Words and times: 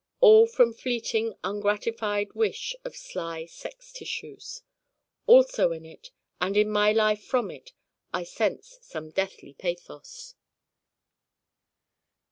all 0.19 0.47
from 0.47 0.73
fleeting 0.73 1.35
ungratified 1.43 2.33
wish 2.33 2.75
of 2.83 2.95
sly 2.95 3.45
sex 3.45 3.93
tissues 3.93 4.63
Also 5.27 5.71
in 5.71 5.85
it, 5.85 6.09
and 6.39 6.57
in 6.57 6.71
my 6.71 6.91
life 6.91 7.23
from 7.23 7.51
it, 7.51 7.71
I 8.11 8.23
sense 8.23 8.79
some 8.81 9.11
deathly 9.11 9.53
pathos. 9.53 10.33